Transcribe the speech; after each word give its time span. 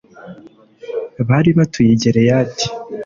bari 1.27 1.49
batuye 1.57 1.89
i 1.93 1.99
gileyadi 2.01 2.63